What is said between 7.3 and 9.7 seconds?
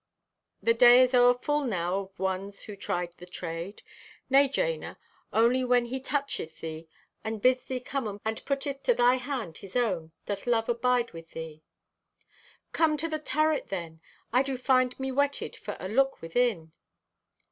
bids thee come and putteth to thy hand